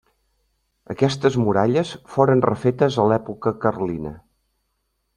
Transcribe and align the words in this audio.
Aquestes 0.93 1.37
muralles 1.43 1.93
foren 2.15 2.43
refetes 2.49 3.01
a 3.05 3.09
l'època 3.13 3.57
carlina. 3.67 4.19